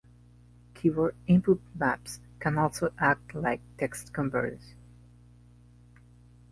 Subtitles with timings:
[0.73, 4.73] Keyboard input maps can also act like text converters.